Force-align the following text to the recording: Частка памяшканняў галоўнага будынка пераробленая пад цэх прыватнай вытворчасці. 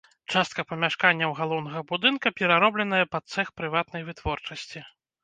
Частка 0.35 0.63
памяшканняў 0.69 1.35
галоўнага 1.39 1.83
будынка 1.91 2.31
пераробленая 2.39 3.03
пад 3.17 3.23
цэх 3.37 3.53
прыватнай 3.61 4.07
вытворчасці. 4.09 4.79